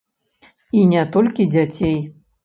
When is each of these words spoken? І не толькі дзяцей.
І 0.79 0.85
не 0.93 1.03
толькі 1.17 1.45
дзяцей. 1.57 1.99